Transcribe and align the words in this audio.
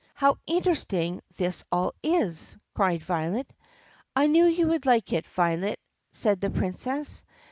"How 0.15 0.37
interesting 0.47 1.21
this 1.37 1.63
all 1.71 1.93
is!" 2.01 2.57
cried 2.73 3.03
Violet. 3.03 3.53
"I 4.15 4.25
knew 4.25 4.45
you 4.45 4.65
would 4.69 4.87
like 4.87 5.13
it, 5.13 5.27
Violet," 5.27 5.79
said 6.11 6.41
the 6.41 6.49
Princess. 6.49 7.23